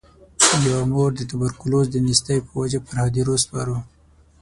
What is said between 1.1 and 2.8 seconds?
د توبرکلوز د نیستۍ په وجه